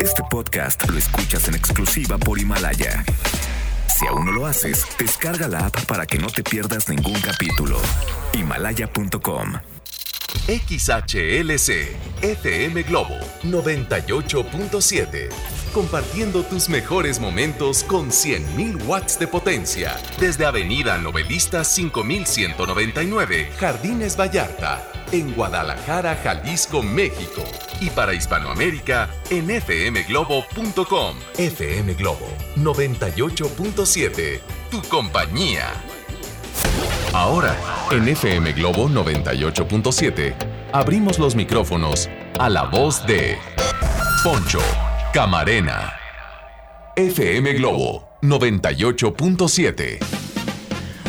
[0.00, 3.04] Este podcast lo escuchas en exclusiva por Himalaya.
[3.88, 7.78] Si aún no lo haces, descarga la app para que no te pierdas ningún capítulo.
[8.32, 9.54] Himalaya.com
[10.46, 15.28] XHLC FM Globo 98.7.
[15.72, 19.96] Compartiendo tus mejores momentos con 100.000 watts de potencia.
[20.20, 27.42] Desde Avenida Novelista 5199, Jardines Vallarta, en Guadalajara, Jalisco, México.
[27.84, 31.16] Y para Hispanoamérica, en fmglobo.com.
[31.36, 34.40] FM Globo 98.7.
[34.70, 35.68] Tu compañía.
[37.12, 37.54] Ahora,
[37.90, 40.34] en FM Globo 98.7,
[40.72, 42.08] abrimos los micrófonos
[42.38, 43.36] a la voz de
[44.22, 44.60] Poncho
[45.12, 45.92] Camarena.
[46.96, 49.98] FM Globo 98.7.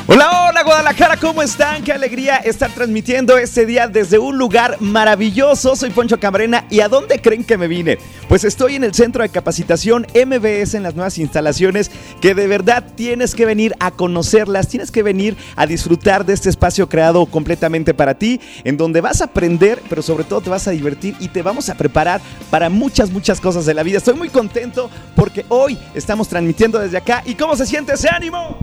[0.07, 1.83] Hola, Guadalajara, ¿cómo están?
[1.83, 5.75] Qué alegría estar transmitiendo este día desde un lugar maravilloso.
[5.75, 7.97] Soy Poncho Camarena y ¿a dónde creen que me vine?
[8.29, 11.91] Pues estoy en el centro de capacitación MBS en las nuevas instalaciones
[12.21, 16.49] que de verdad tienes que venir a conocerlas, tienes que venir a disfrutar de este
[16.49, 20.67] espacio creado completamente para ti, en donde vas a aprender, pero sobre todo te vas
[20.67, 23.97] a divertir y te vamos a preparar para muchas, muchas cosas de la vida.
[23.97, 28.57] Estoy muy contento porque hoy estamos transmitiendo desde acá y ¿cómo se siente ese ánimo?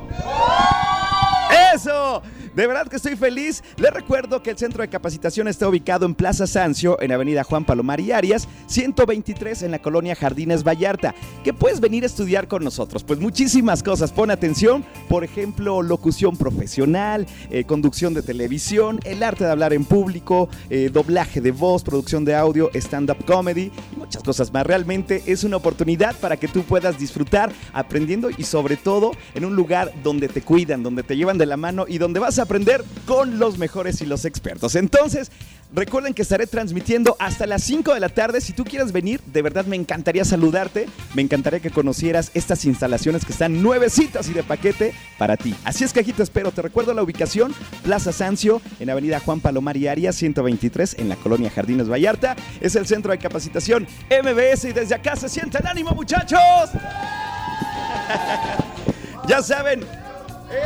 [1.53, 2.23] ¡Eso!
[2.55, 3.65] De verdad que estoy feliz.
[3.79, 7.65] Les recuerdo que el centro de capacitación está ubicado en Plaza Sancio, en Avenida Juan
[7.65, 11.15] Palomar y Arias, 123 en la colonia Jardines Vallarta.
[11.45, 13.05] ¿Qué puedes venir a estudiar con nosotros?
[13.05, 14.13] Pues muchísimas cosas.
[14.13, 19.87] Pon atención, por ejemplo, locución profesional, eh, conducción de televisión, el arte de hablar en
[19.87, 24.67] público, eh, doblaje de voz, producción de audio, stand-up comedy y muchas cosas más.
[24.67, 29.57] Realmente es una oportunidad para que tú puedas disfrutar aprendiendo y sobre todo en un
[29.57, 32.85] lugar donde te cuidan, donde te llevan de la mano y donde vas a aprender
[33.07, 34.75] con los mejores y los expertos.
[34.75, 35.31] Entonces,
[35.75, 38.41] recuerden que estaré transmitiendo hasta las 5 de la tarde.
[38.41, 40.89] Si tú quieres venir, de verdad me encantaría saludarte.
[41.15, 45.55] Me encantaría que conocieras estas instalaciones que están nuevecitas y de paquete para ti.
[45.65, 46.53] Así es que aquí te espero.
[46.53, 51.17] Te recuerdo la ubicación, Plaza Sancio, en Avenida Juan Palomar y Arias 123, en la
[51.17, 52.37] colonia Jardines Vallarta.
[52.61, 56.41] Es el centro de capacitación MBS y desde acá se siente el ánimo, muchachos.
[59.29, 59.85] ya saben,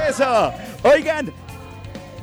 [0.09, 0.53] eso.
[0.83, 1.33] Oigan,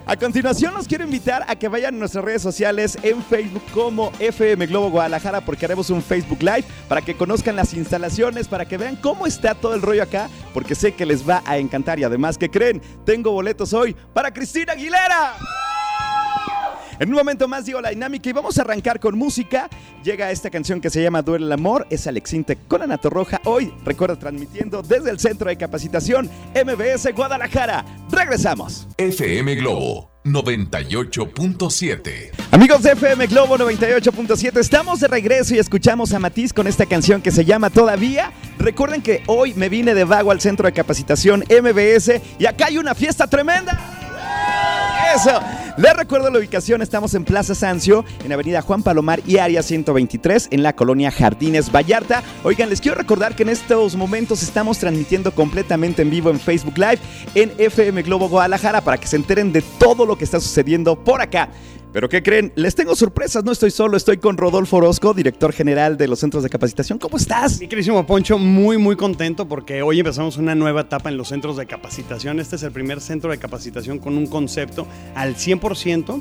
[0.05, 4.11] a continuación los quiero invitar a que vayan a nuestras redes sociales en Facebook como
[4.19, 8.77] FM Globo Guadalajara porque haremos un Facebook Live para que conozcan las instalaciones, para que
[8.77, 12.03] vean cómo está todo el rollo acá, porque sé que les va a encantar y
[12.03, 15.35] además que creen, tengo boletos hoy para Cristina Aguilera.
[16.99, 19.69] En un momento más digo la dinámica y vamos a arrancar con música.
[20.03, 23.41] Llega esta canción que se llama Duele el Amor, es Alex Inte con Ana Roja.
[23.45, 27.83] Hoy, recuerda, transmitiendo desde el Centro de Capacitación MBS Guadalajara.
[28.09, 28.87] Regresamos.
[28.97, 32.31] FM Globo 98.7.
[32.51, 37.21] Amigos de FM Globo 98.7, estamos de regreso y escuchamos a Matiz con esta canción
[37.21, 38.31] que se llama Todavía.
[38.57, 42.77] Recuerden que hoy me vine de vago al Centro de Capacitación MBS y acá hay
[42.77, 44.02] una fiesta tremenda.
[45.15, 45.39] Eso.
[45.77, 50.49] Les recuerdo la ubicación, estamos en Plaza Sancio, en Avenida Juan Palomar y Área 123,
[50.51, 52.21] en la colonia Jardines Vallarta.
[52.43, 56.77] Oigan, les quiero recordar que en estos momentos estamos transmitiendo completamente en vivo en Facebook
[56.77, 56.99] Live,
[57.33, 61.21] en FM Globo Guadalajara, para que se enteren de todo lo que está sucediendo por
[61.21, 61.49] acá.
[61.93, 62.51] Pero ¿qué creen?
[62.55, 66.41] Les tengo sorpresas, no estoy solo, estoy con Rodolfo Orozco, director general de los centros
[66.41, 66.97] de capacitación.
[66.97, 67.59] ¿Cómo estás?
[67.59, 71.55] Mi queridísimo Poncho, muy muy contento porque hoy empezamos una nueva etapa en los centros
[71.55, 72.39] de capacitación.
[72.39, 76.19] Este es el primer centro de capacitación con un concepto al 100%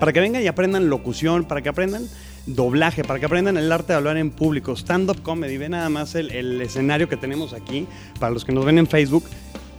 [0.00, 2.08] para que vengan y aprendan locución, para que aprendan
[2.46, 5.58] doblaje, para que aprendan el arte de hablar en público, stand-up comedy.
[5.58, 7.86] Ve nada más el, el escenario que tenemos aquí,
[8.18, 9.22] para los que nos ven en Facebook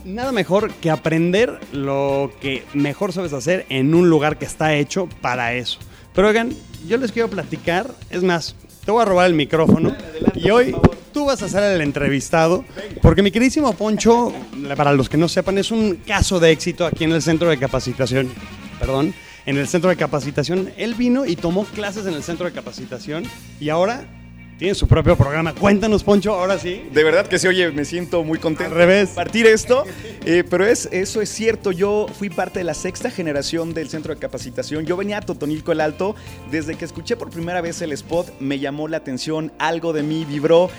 [0.05, 5.09] nada mejor que aprender lo que mejor sabes hacer en un lugar que está hecho
[5.21, 5.79] para eso.
[6.13, 6.51] Pero oigan,
[6.87, 8.55] yo les quiero platicar, es más,
[8.85, 9.95] te voy a robar el micrófono
[10.35, 10.75] y hoy
[11.11, 12.63] tú vas a ser el entrevistado,
[13.01, 14.31] porque mi queridísimo Poncho,
[14.77, 17.57] para los que no sepan, es un caso de éxito aquí en el centro de
[17.57, 18.29] capacitación,
[18.79, 19.13] perdón,
[19.45, 20.71] en el centro de capacitación.
[20.77, 23.23] Él vino y tomó clases en el centro de capacitación
[23.59, 24.07] y ahora
[24.57, 25.53] tiene su propio programa.
[25.53, 26.87] Cuéntanos, Poncho, ahora sí.
[26.93, 29.09] De verdad que sí, oye, me siento muy contento Al revés.
[29.09, 29.83] de partir esto.
[30.25, 34.13] Eh, pero es, eso es cierto, yo fui parte de la sexta generación del centro
[34.13, 34.85] de capacitación.
[34.85, 36.15] Yo venía a Totonilco el Alto.
[36.51, 40.25] Desde que escuché por primera vez el spot, me llamó la atención, algo de mí
[40.25, 40.69] vibró.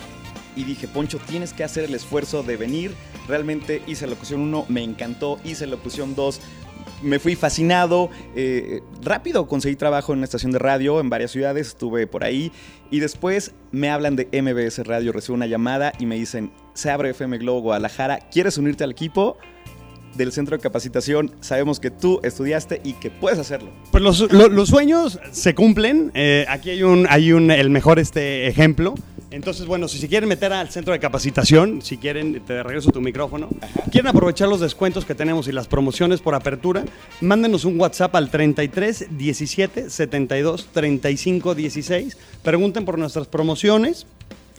[0.57, 2.95] Y dije, Poncho, tienes que hacer el esfuerzo de venir.
[3.29, 5.39] Realmente hice locución 1, me encantó.
[5.45, 6.41] Hice locución 2,
[7.03, 8.11] me fui fascinado.
[8.35, 12.53] eh, rápido conseguí trabajo en una estación de radio en varias ciudades, estuve por ahí.
[12.91, 17.11] Y después me hablan de MBS Radio, recibo una llamada y me dicen, se abre
[17.11, 19.37] FM Globo Guadalajara, ¿quieres unirte al equipo?
[20.15, 23.69] del centro de capacitación, sabemos que tú estudiaste y que puedes hacerlo.
[23.93, 26.11] Pues los, lo- los sueños se cumplen.
[26.15, 28.95] Eh, aquí hay un, hay un, el mejor este ejemplo.
[29.31, 33.01] Entonces, bueno, si se quieren meter al centro de capacitación, si quieren, te regreso tu
[33.01, 33.49] micrófono,
[33.91, 36.85] quieren aprovechar los descuentos que tenemos y las promociones por apertura,
[37.21, 42.17] mándenos un WhatsApp al 33 17 72 35 16.
[42.43, 44.07] Pregunten por nuestras promociones.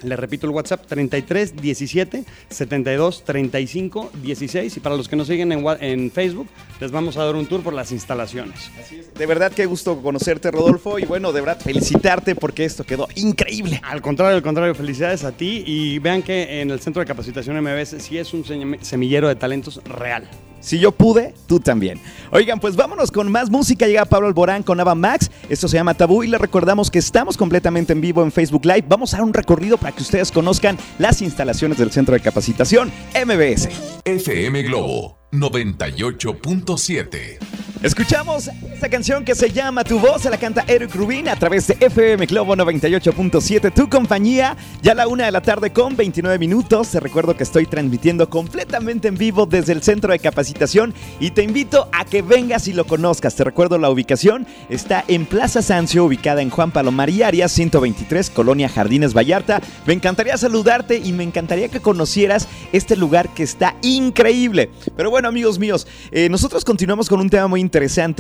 [0.04, 5.52] Le repito el WhatsApp 33 17 72 35 16 y para los que nos siguen
[5.52, 6.48] en, en Facebook
[6.80, 8.72] les vamos a dar un tour por las instalaciones.
[9.18, 11.00] De verdad, qué gusto conocerte, Rodolfo.
[11.00, 13.82] Y bueno, de verdad, felicitarte porque esto quedó increíble.
[13.84, 17.62] Al contrario, al contrario, felicidades a ti y vean que en el Centro de Capacitación
[17.62, 18.44] MBS sí es un
[18.82, 20.28] semillero de talentos real.
[20.60, 22.00] Si yo pude, tú también.
[22.32, 23.88] Oigan, pues vámonos con más música.
[23.88, 25.30] Llega Pablo Alborán con Ava Max.
[25.50, 28.86] Esto se llama Tabú y les recordamos que estamos completamente en vivo en Facebook Live.
[28.88, 32.92] Vamos a dar un recorrido para que ustedes conozcan las instalaciones del Centro de Capacitación
[33.14, 33.70] MBS.
[34.06, 37.57] FM Globo 98.7.
[37.84, 41.68] Escuchamos esta canción que se llama Tu voz, se la canta Eric Rubin a través
[41.68, 46.40] de FM Globo 98.7, tu compañía, ya a la una de la tarde con 29
[46.40, 46.90] minutos.
[46.90, 51.44] Te recuerdo que estoy transmitiendo completamente en vivo desde el centro de capacitación y te
[51.44, 53.36] invito a que vengas y lo conozcas.
[53.36, 58.32] Te recuerdo la ubicación, está en Plaza Sancio, ubicada en Juan Palomar y Arias, 123,
[58.32, 59.62] Colonia Jardines Vallarta.
[59.86, 64.72] Me encantaría saludarte y me encantaría que conocieras este lugar que está increíble.
[64.96, 67.67] Pero bueno, amigos míos, eh, nosotros continuamos con un tema muy interesante.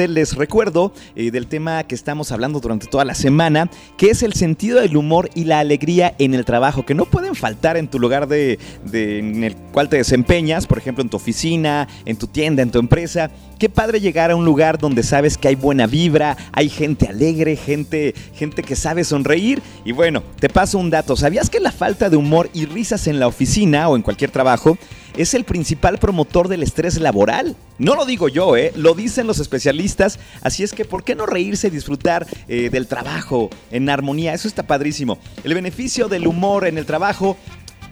[0.07, 4.33] Les recuerdo eh, del tema que estamos hablando durante toda la semana, que es el
[4.33, 7.99] sentido del humor y la alegría en el trabajo, que no pueden faltar en tu
[7.99, 8.59] lugar de,
[8.91, 12.71] de- en el cual te desempeñas, por ejemplo, en tu oficina, en tu tienda, en
[12.71, 13.31] tu empresa.
[13.59, 17.55] Qué padre llegar a un lugar donde sabes que hay buena vibra, hay gente alegre,
[17.55, 19.63] gente, gente que sabe sonreír.
[19.83, 21.15] Y bueno, te paso un dato.
[21.15, 24.77] ¿Sabías que la falta de humor y risas en la oficina o en cualquier trabajo
[25.15, 27.55] es el principal promotor del estrés laboral?
[27.79, 28.71] No lo digo yo, ¿eh?
[28.75, 30.19] lo dicen los especialistas.
[30.43, 34.35] Así es que, ¿por qué no reírse y disfrutar eh, del trabajo en armonía?
[34.35, 35.17] Eso está padrísimo.
[35.43, 37.37] El beneficio del humor en el trabajo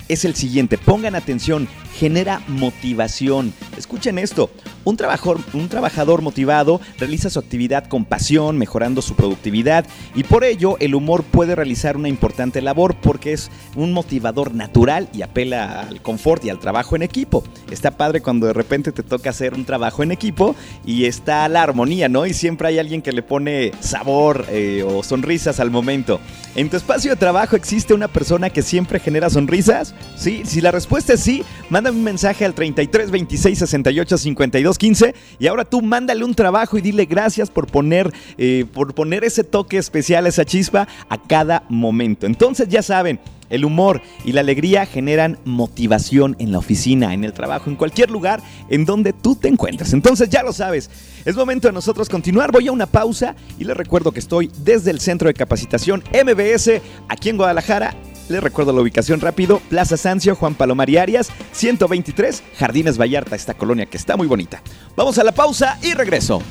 [0.07, 0.77] es el siguiente.
[0.77, 3.53] Pongan atención, genera motivación.
[3.77, 4.49] Escuchen esto.
[4.83, 10.95] Un trabajador, motivado realiza su actividad con pasión, mejorando su productividad y por ello el
[10.95, 16.45] humor puede realizar una importante labor porque es un motivador natural y apela al confort
[16.45, 17.43] y al trabajo en equipo.
[17.71, 20.55] Está padre cuando de repente te toca hacer un trabajo en equipo
[20.85, 22.25] y está la armonía, ¿no?
[22.25, 26.19] Y siempre hay alguien que le pone sabor eh, o sonrisas al momento.
[26.55, 29.93] ¿En tu espacio de trabajo existe una persona que siempre genera sonrisas?
[30.15, 35.15] Sí, si la respuesta es sí, mándame un mensaje al 33 26 68 52 15
[35.39, 39.43] y ahora tú mándale un trabajo y dile gracias por poner, eh, por poner ese
[39.43, 42.25] toque especial, esa chispa a cada momento.
[42.25, 43.19] Entonces ya saben,
[43.49, 48.09] el humor y la alegría generan motivación en la oficina, en el trabajo, en cualquier
[48.09, 49.93] lugar en donde tú te encuentres.
[49.93, 50.89] Entonces ya lo sabes,
[51.25, 52.51] es momento de nosotros continuar.
[52.51, 56.81] Voy a una pausa y les recuerdo que estoy desde el Centro de Capacitación MBS
[57.07, 57.95] aquí en Guadalajara.
[58.29, 63.53] Les recuerdo la ubicación rápido, Plaza Sancio, Juan Palomar y Arias, 123, Jardines Vallarta, esta
[63.53, 64.63] colonia que está muy bonita.
[64.95, 66.41] Vamos a la pausa y regreso.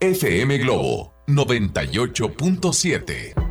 [0.00, 3.43] FM Globo 98.7.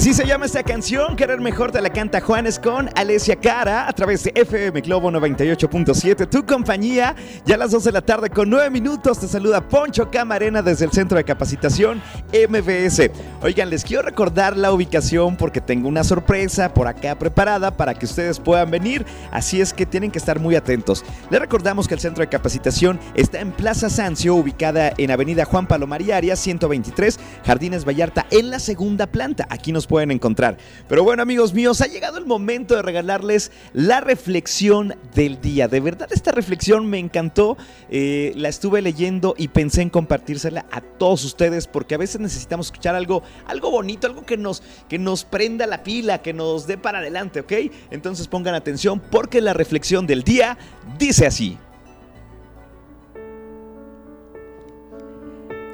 [0.00, 3.92] Así se llama esta canción, Querer Mejor te la canta Juanes con Alesia Cara a
[3.92, 7.14] través de FM Globo 98.7, tu compañía.
[7.44, 10.86] Ya a las 2 de la tarde con 9 minutos te saluda Poncho Camarena desde
[10.86, 12.00] el Centro de Capacitación
[12.32, 13.10] MBS.
[13.42, 18.06] Oigan, les quiero recordar la ubicación porque tengo una sorpresa por acá preparada para que
[18.06, 21.04] ustedes puedan venir, así es que tienen que estar muy atentos.
[21.28, 25.66] Les recordamos que el Centro de Capacitación está en Plaza Sancio, ubicada en Avenida Juan
[25.66, 29.46] Palomar y Arias 123, Jardines Vallarta, en la segunda planta.
[29.50, 30.56] Aquí nos pueden encontrar.
[30.88, 35.66] Pero bueno, amigos míos, ha llegado el momento de regalarles la reflexión del día.
[35.66, 37.58] De verdad, esta reflexión me encantó.
[37.88, 42.68] Eh, la estuve leyendo y pensé en compartírsela a todos ustedes porque a veces necesitamos
[42.68, 46.78] escuchar algo, algo bonito, algo que nos, que nos prenda la pila, que nos dé
[46.78, 47.52] para adelante, ¿ok?
[47.90, 50.56] Entonces pongan atención porque la reflexión del día
[51.00, 51.58] dice así.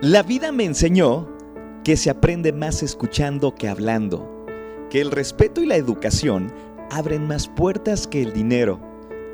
[0.01, 1.36] La vida me enseñó
[1.87, 4.45] que se aprende más escuchando que hablando,
[4.91, 6.53] que el respeto y la educación
[6.91, 8.81] abren más puertas que el dinero,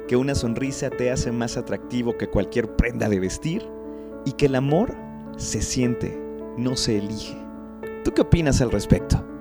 [0.06, 3.66] que una sonrisa te hace más atractivo que cualquier prenda de vestir
[4.26, 4.94] y que el amor
[5.38, 6.20] se siente,
[6.58, 7.38] no se elige.
[8.04, 9.31] ¿Tú qué opinas al respecto?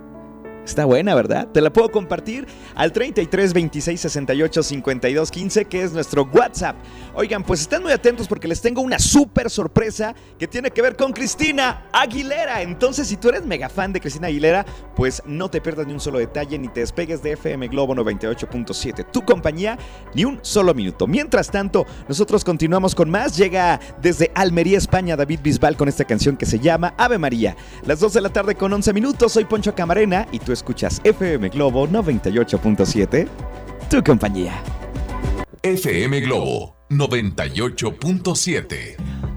[0.66, 1.48] Está buena, ¿verdad?
[1.52, 6.76] Te la puedo compartir al 33 26 68 52 15, que es nuestro WhatsApp.
[7.16, 10.96] Oigan, pues estén muy atentos porque les tengo una súper sorpresa que tiene que ver
[10.96, 12.62] con Cristina Aguilera.
[12.62, 14.64] Entonces, si tú eres mega fan de Cristina Aguilera,
[14.96, 19.08] pues no te pierdas ni un solo detalle ni te despegues de FM Globo 98.7,
[19.12, 19.80] tu compañía,
[20.14, 21.08] ni un solo minuto.
[21.08, 23.36] Mientras tanto, nosotros continuamos con más.
[23.36, 27.58] Llega desde Almería, España, David Bisbal con esta canción que se llama Ave María.
[27.86, 29.32] Las 2 de la tarde con 11 minutos.
[29.32, 33.28] Soy Poncho Camarena y tú Escuchas FM Globo 98.7,
[33.90, 34.62] tu compañía.
[35.64, 39.31] FM Globo 98.7.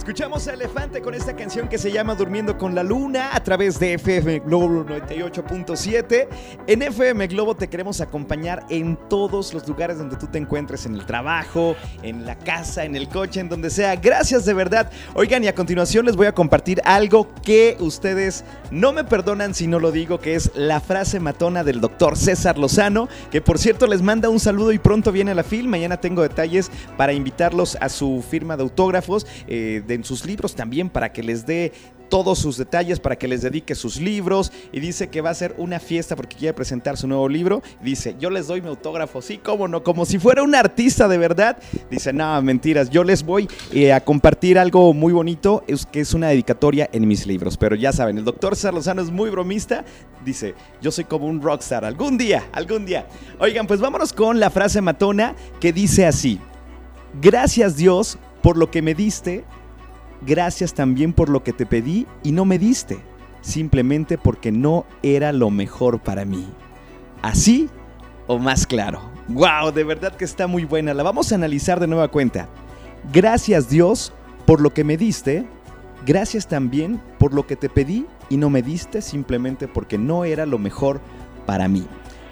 [0.00, 3.78] Escuchamos a Elefante con esta canción que se llama Durmiendo con la Luna a través
[3.78, 6.26] de FM Globo 98.7.
[6.66, 10.94] En FM Globo te queremos acompañar en todos los lugares donde tú te encuentres, en
[10.94, 13.94] el trabajo, en la casa, en el coche, en donde sea.
[13.96, 14.90] Gracias de verdad.
[15.12, 19.66] Oigan, y a continuación les voy a compartir algo que ustedes no me perdonan si
[19.66, 23.86] no lo digo, que es la frase matona del doctor César Lozano, que por cierto
[23.86, 25.68] les manda un saludo y pronto viene a la film.
[25.68, 29.26] Mañana tengo detalles para invitarlos a su firma de autógrafos.
[29.46, 31.72] Eh, en sus libros también para que les dé
[32.10, 34.52] todos sus detalles, para que les dedique sus libros.
[34.72, 37.62] Y dice que va a ser una fiesta porque quiere presentar su nuevo libro.
[37.80, 41.16] Dice, yo les doy mi autógrafo, sí, cómo no, como si fuera un artista de
[41.16, 41.56] verdad.
[41.90, 46.12] Dice, no, mentiras, yo les voy eh, a compartir algo muy bonito, es que es
[46.12, 47.56] una dedicatoria en mis libros.
[47.56, 49.84] Pero ya saben, el doctor Sarlozano es muy bromista.
[50.24, 53.06] Dice, yo soy como un rockstar, algún día, algún día.
[53.38, 56.40] Oigan, pues vámonos con la frase matona que dice así.
[57.20, 59.44] Gracias Dios por lo que me diste
[60.22, 62.98] gracias también por lo que te pedí y no me diste,
[63.40, 66.48] simplemente porque no era lo mejor para mí.
[67.22, 67.68] ¿Así
[68.26, 69.02] o más claro?
[69.28, 69.72] ¡Wow!
[69.72, 70.94] De verdad que está muy buena.
[70.94, 72.48] La vamos a analizar de nueva cuenta.
[73.12, 74.12] Gracias Dios
[74.46, 75.46] por lo que me diste,
[76.04, 80.46] gracias también por lo que te pedí y no me diste simplemente porque no era
[80.46, 81.00] lo mejor
[81.46, 81.86] para mí.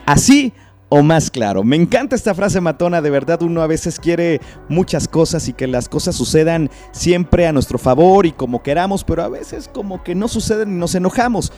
[0.07, 0.53] Así
[0.89, 1.65] o más claro.
[1.65, 5.67] Me encanta esta frase matona, de verdad uno a veces quiere muchas cosas y que
[5.67, 10.15] las cosas sucedan siempre a nuestro favor y como queramos, pero a veces como que
[10.15, 11.53] no suceden y nos enojamos.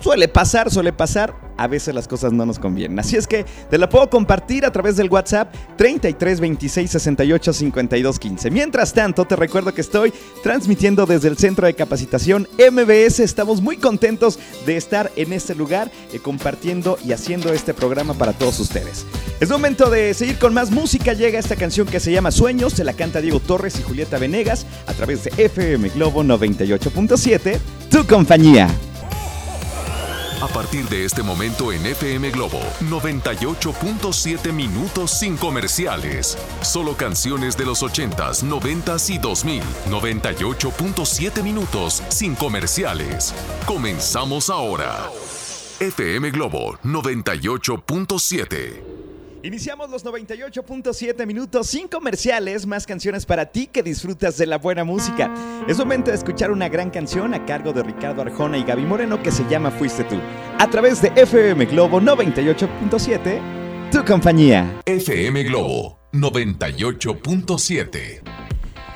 [0.00, 1.34] Suele pasar, suele pasar.
[1.56, 2.98] A veces las cosas no nos convienen.
[2.98, 8.18] Así es que te la puedo compartir a través del WhatsApp 33 26 68 52
[8.18, 8.50] 15.
[8.50, 13.20] Mientras tanto, te recuerdo que estoy transmitiendo desde el Centro de Capacitación MBS.
[13.20, 18.32] Estamos muy contentos de estar en este lugar, eh, compartiendo y haciendo este programa para
[18.32, 19.06] todos ustedes.
[19.38, 21.12] Es momento de seguir con más música.
[21.12, 22.72] Llega esta canción que se llama Sueños.
[22.72, 27.58] Se la canta Diego Torres y Julieta Venegas a través de FM Globo 98.7.
[27.90, 28.68] Tu compañía.
[30.42, 36.36] A partir de este momento en FM Globo, 98.7 minutos sin comerciales.
[36.62, 39.62] Solo canciones de los 80s, 90s y 2000.
[39.88, 43.32] 98.7 minutos sin comerciales.
[43.66, 45.08] Comenzamos ahora.
[45.78, 48.91] FM Globo 98.7.
[49.44, 54.84] Iniciamos los 98.7 minutos sin comerciales, más canciones para ti que disfrutas de la buena
[54.84, 55.34] música.
[55.66, 59.20] Es momento de escuchar una gran canción a cargo de Ricardo Arjona y Gaby Moreno
[59.20, 60.20] que se llama Fuiste tú,
[60.58, 64.80] a través de FM Globo 98.7, tu compañía.
[64.86, 68.31] FM Globo 98.7.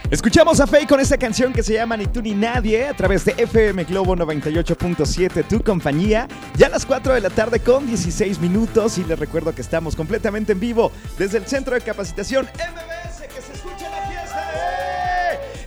[0.08, 3.24] Escuchamos a Faye con esta canción que se llama Ni tú ni nadie a través
[3.24, 6.28] de FM Globo 98.7, tu compañía.
[6.56, 9.96] Ya a las 4 de la tarde con 16 minutos y les recuerdo que estamos
[9.96, 14.52] completamente en vivo desde el Centro de Capacitación MBS, que se escucha la fiesta.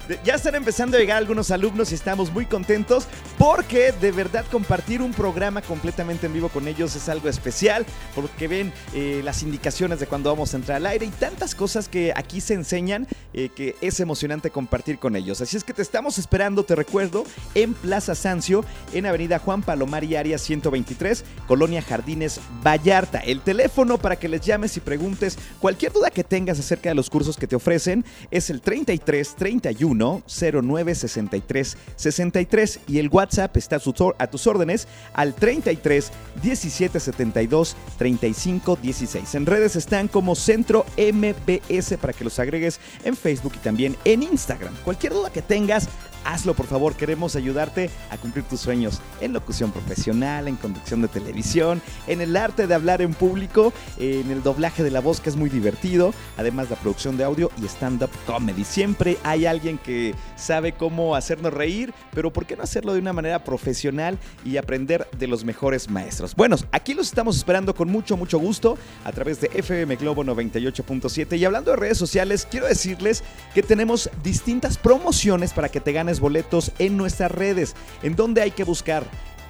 [0.08, 0.20] ¡Eh!
[0.24, 3.08] Ya están empezando a llegar algunos alumnos y estamos muy contentos
[3.40, 8.50] porque de verdad compartir un programa completamente en vivo con ellos es algo especial porque
[8.50, 12.12] ven eh, las indicaciones de cuando vamos a entrar al aire y tantas cosas que
[12.18, 15.40] aquí se enseñan eh, que es emocionante compartir con ellos.
[15.40, 17.24] Así es que te estamos esperando, te recuerdo,
[17.56, 23.20] en Plaza Sancio, en Avenida Juan Palomar y Área 123, Colonia Jardines Vallarta.
[23.20, 27.10] El teléfono para que les llames y preguntes cualquier duda que tengas acerca de los
[27.10, 33.76] cursos que te ofrecen es el 33 31 09 63 63 y el WhatsApp está
[33.78, 39.36] a, su- a tus órdenes al 33 17 72 35 16.
[39.36, 44.24] En redes están como Centro MBS para que los agregues en Facebook y también en
[44.24, 44.74] Instagram.
[44.84, 45.88] Cualquier duda que tengas,
[46.24, 46.96] hazlo por favor.
[46.96, 52.36] Queremos ayudarte a cumplir tus sueños en locución profesional, en conducción de televisión, en el
[52.36, 56.14] arte de hablar en público, en el doblaje de la voz que es muy divertido,
[56.38, 58.64] además la producción de audio y stand-up comedy.
[58.64, 63.14] Siempre hay alguien que sabe cómo hacernos reír, pero ¿por qué no hacerlo de una
[63.14, 66.36] manera profesional y aprender de los mejores maestros?
[66.36, 71.38] Bueno, aquí los estamos esperando con mucho, mucho gusto a través de FM Globo 98.7
[71.38, 73.24] y hablando de redes sociales, quiero decirles
[73.54, 78.50] que tenemos distintas promociones para que te ganes boletos en nuestras redes, en donde hay
[78.50, 79.04] que buscar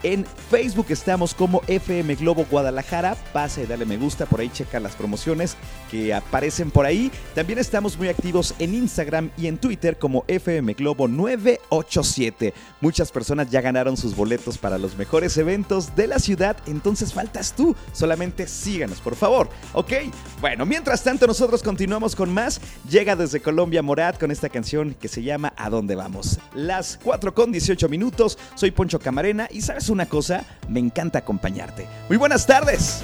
[0.03, 3.15] en Facebook estamos como FM Globo Guadalajara.
[3.33, 5.57] Pasa y dale me gusta, por ahí checa las promociones
[5.91, 7.11] que aparecen por ahí.
[7.35, 12.53] También estamos muy activos en Instagram y en Twitter como FM Globo 987.
[12.81, 17.53] Muchas personas ya ganaron sus boletos para los mejores eventos de la ciudad, entonces faltas
[17.53, 17.75] tú.
[17.91, 19.49] Solamente síganos, por favor.
[19.73, 19.93] ¿Ok?
[20.39, 22.61] Bueno, mientras tanto nosotros continuamos con más.
[22.89, 26.39] Llega desde Colombia Morat con esta canción que se llama ¿A dónde vamos?
[26.53, 28.37] Las 4 con 18 minutos.
[28.55, 31.87] Soy Poncho Camarena y sabes una cosa, me encanta acompañarte.
[32.07, 33.03] Muy buenas tardes.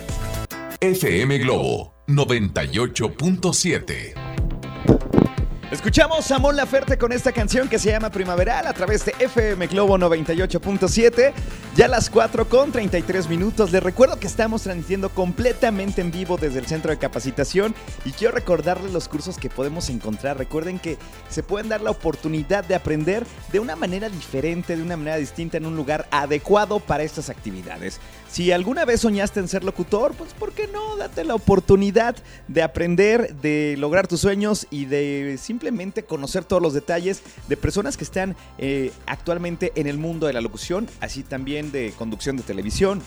[0.79, 4.24] FM Globo 98.7.
[5.75, 9.67] Escuchamos a Mon Laferte con esta canción que se llama Primaveral a través de FM
[9.67, 11.33] Globo 98.7.
[11.75, 13.73] Ya a las 4 con 33 minutos.
[13.73, 18.33] Les recuerdo que estamos transmitiendo completamente en vivo desde el centro de capacitación y quiero
[18.33, 20.37] recordarles los cursos que podemos encontrar.
[20.37, 24.95] Recuerden que se pueden dar la oportunidad de aprender de una manera diferente, de una
[24.95, 27.99] manera distinta, en un lugar adecuado para estas actividades.
[28.31, 30.97] Si alguna vez soñaste en ser locutor, pues ¿por no?
[30.97, 32.15] Date la oportunidad
[32.47, 37.97] de aprender, de lograr tus sueños y de simplemente conocer todos los detalles de personas
[37.97, 42.43] que están eh, actualmente en el mundo de la locución, así también de conducción de
[42.43, 43.01] televisión,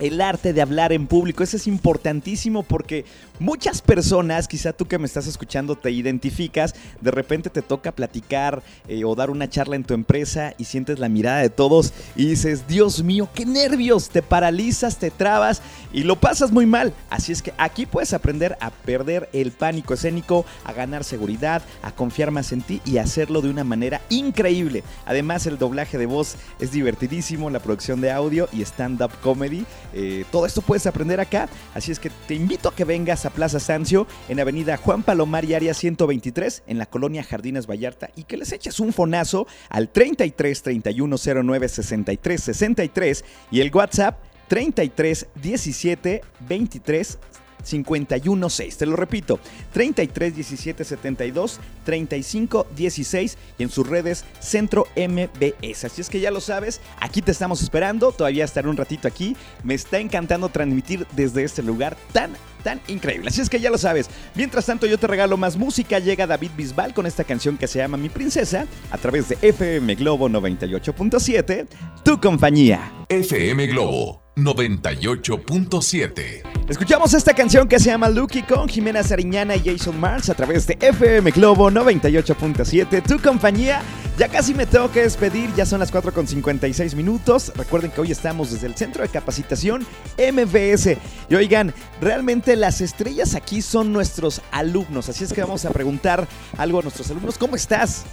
[0.00, 1.42] el arte de hablar en público.
[1.42, 3.04] Eso es importantísimo porque
[3.38, 8.62] muchas personas, quizá tú que me estás escuchando te identificas, de repente te toca platicar
[8.88, 12.26] eh, o dar una charla en tu empresa y sientes la mirada de todos y
[12.26, 16.92] dices, Dios mío, qué nervios, te paralizas, te trabas y lo pasas muy mal.
[17.10, 21.92] Así es que aquí puedes aprender a perder el pánico escénico, a ganar seguridad, a
[21.92, 24.82] confiar más en ti y hacerlo de una manera increíble.
[25.06, 30.24] Además el doblaje de voz es divertidísimo, la producción de audio y stand-up comedy eh,
[30.30, 33.60] todo esto puedes aprender acá, así es que te invito a que vengas a Plaza
[33.60, 38.36] Sancio en Avenida Juan Palomar y Área 123 en la colonia Jardines Vallarta y que
[38.36, 44.18] les eches un fonazo al 33 31 09 63 63 y el WhatsApp
[44.48, 47.18] 33 17 23
[47.62, 48.76] 516.
[48.76, 49.38] Te lo repito,
[49.72, 55.84] 33 17 72 35 16 y en sus redes Centro MBS.
[55.84, 59.36] Así es que ya lo sabes, aquí te estamos esperando, todavía estaré un ratito aquí.
[59.64, 63.28] Me está encantando transmitir desde este lugar tan tan increíble.
[63.28, 64.08] Así es que ya lo sabes.
[64.34, 65.98] Mientras tanto, yo te regalo más música.
[65.98, 69.94] Llega David Bisbal con esta canción que se llama Mi Princesa a través de FM
[69.96, 71.66] Globo 98.7,
[72.04, 72.92] tu compañía.
[73.08, 76.42] FM Globo 98.7.
[76.68, 80.66] Escuchamos esta canción que se llama Lucky con Jimena Sariñana y Jason Mars a través
[80.66, 83.82] de FM Globo 98.7, tu compañía.
[84.18, 87.50] Ya casi me tengo que despedir, ya son las 4 con 56 minutos.
[87.56, 89.86] Recuerden que hoy estamos desde el Centro de Capacitación
[90.18, 90.98] MBS.
[91.30, 96.28] Y oigan, realmente las estrellas aquí son nuestros alumnos, así es que vamos a preguntar
[96.58, 97.38] algo a nuestros alumnos.
[97.38, 98.04] ¿Cómo estás?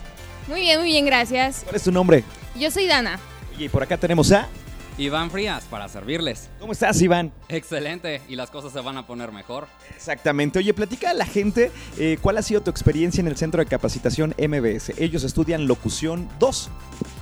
[0.47, 1.61] Muy bien, muy bien, gracias.
[1.63, 2.23] ¿Cuál es tu nombre?
[2.57, 3.19] Yo soy Dana.
[3.57, 4.47] Y por acá tenemos a...
[4.99, 6.49] Iván Frías, para servirles.
[6.59, 7.31] ¿Cómo estás, Iván?
[7.47, 9.67] Excelente, y las cosas se van a poner mejor.
[9.95, 10.59] Exactamente.
[10.59, 13.69] Oye, platica a la gente eh, cuál ha sido tu experiencia en el Centro de
[13.69, 14.89] Capacitación MBS.
[14.99, 16.69] Ellos estudian Locución 2.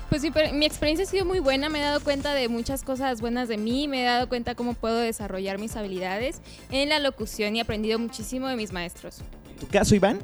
[0.09, 2.81] Pues sí, pero mi experiencia ha sido muy buena, me he dado cuenta de muchas
[2.81, 6.97] cosas buenas de mí, me he dado cuenta cómo puedo desarrollar mis habilidades en la
[6.97, 9.19] locución y he aprendido muchísimo de mis maestros.
[9.51, 10.19] ¿En tu caso, Iván?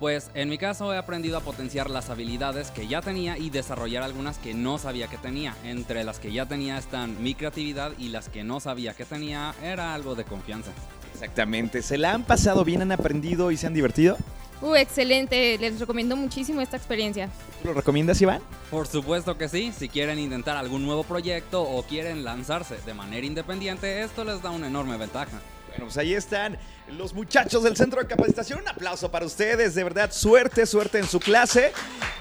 [0.00, 4.02] Pues en mi caso he aprendido a potenciar las habilidades que ya tenía y desarrollar
[4.02, 5.54] algunas que no sabía que tenía.
[5.64, 9.54] Entre las que ya tenía están mi creatividad y las que no sabía que tenía
[9.62, 10.72] era algo de confianza.
[11.12, 11.80] Exactamente.
[11.80, 14.16] ¿Se la han pasado bien, han aprendido y se han divertido?
[14.60, 17.28] Uh, excelente, les recomiendo muchísimo esta experiencia.
[17.62, 18.40] ¿Tú lo recomiendas, Iván?
[18.70, 23.26] Por supuesto que sí, si quieren intentar algún nuevo proyecto o quieren lanzarse de manera
[23.26, 25.40] independiente, esto les da una enorme ventaja.
[25.74, 26.56] Bueno, pues ahí están
[26.98, 28.60] los muchachos del centro de capacitación.
[28.60, 31.72] Un aplauso para ustedes, de verdad, suerte, suerte en su clase.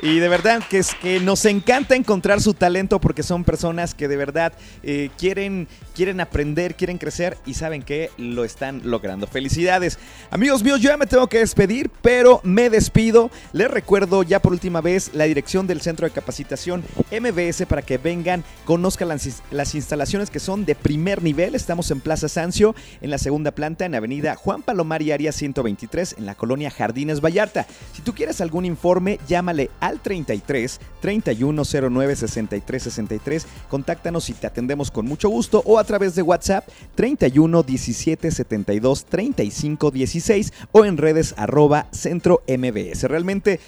[0.01, 4.07] Y de verdad que es que nos encanta encontrar su talento porque son personas que
[4.07, 9.27] de verdad eh, quieren, quieren aprender, quieren crecer y saben que lo están logrando.
[9.27, 9.99] Felicidades.
[10.31, 13.29] Amigos míos, yo ya me tengo que despedir, pero me despido.
[13.51, 17.99] Les recuerdo ya por última vez la dirección del centro de capacitación MBS para que
[17.99, 21.53] vengan, conozcan las, las instalaciones que son de primer nivel.
[21.53, 26.15] Estamos en Plaza Sancio, en la segunda planta, en Avenida Juan Palomar y Área 123
[26.17, 27.67] en la colonia Jardines Vallarta.
[27.93, 33.47] Si tú quieres algún informe, llámale al 33 3109 63 63.
[33.69, 39.05] Contáctanos y te atendemos con mucho gusto o a través de WhatsApp 31 17 72
[39.05, 43.03] 35 16 o en redes arroba centro MBS.
[43.03, 43.59] Realmente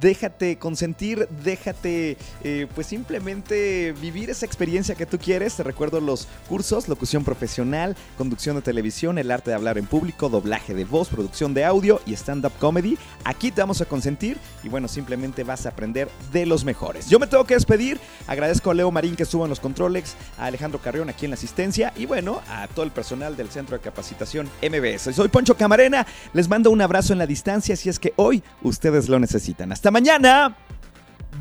[0.00, 5.56] déjate consentir, déjate eh, pues simplemente vivir esa experiencia que tú quieres.
[5.56, 10.28] Te recuerdo los cursos, locución profesional, conducción de televisión, el arte de hablar en público,
[10.28, 12.98] doblaje de voz, producción de audio y stand-up comedy.
[13.24, 17.08] Aquí te vamos a consentir y bueno, simplemente vas a aprender de los mejores.
[17.08, 17.98] Yo me tengo que despedir.
[18.26, 21.36] Agradezco a Leo Marín que estuvo en los controles, a Alejandro Carrión aquí en la
[21.36, 25.14] asistencia y bueno, a todo el personal del Centro de Capacitación MBS.
[25.14, 26.06] Soy Poncho Camarena.
[26.32, 29.72] Les mando un abrazo en la distancia si es que hoy ustedes lo necesitan.
[29.72, 30.56] Hasta mañana.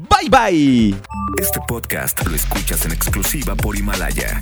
[0.10, 0.96] Bye bye.
[1.38, 4.42] Este podcast lo escuchas en exclusiva por Himalaya.